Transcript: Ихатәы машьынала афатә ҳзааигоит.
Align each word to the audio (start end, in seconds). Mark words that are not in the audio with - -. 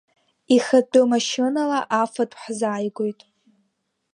Ихатәы 0.55 1.01
машьынала 1.11 1.79
афатә 2.01 2.37
ҳзааигоит. 2.41 3.19